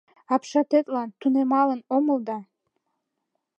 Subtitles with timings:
[0.33, 2.37] Апшатетлан тунемалын омыл да